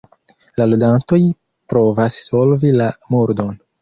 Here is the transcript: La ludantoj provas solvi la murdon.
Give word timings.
La 0.61 0.65
ludantoj 0.69 1.19
provas 1.73 2.17
solvi 2.31 2.73
la 2.81 2.89
murdon. 3.15 3.55